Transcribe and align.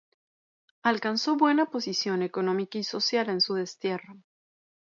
Alcanzó 0.81 1.37
buena 1.37 1.67
posición 1.67 2.23
económica 2.23 2.79
y 2.79 2.83
social 2.83 3.29
en 3.29 3.39
su 3.39 3.53
destierro. 3.53 4.15